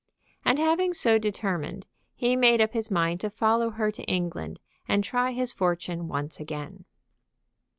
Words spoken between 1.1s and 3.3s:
determined, he made up his mind to